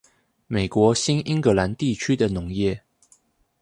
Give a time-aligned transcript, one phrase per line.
[0.47, 2.79] 美國新英格蘭地區的農業